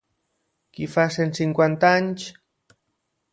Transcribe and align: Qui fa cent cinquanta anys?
Qui 0.77 0.87
fa 0.93 1.05
cent 1.17 1.35
cinquanta 1.41 1.93
anys? 1.99 2.25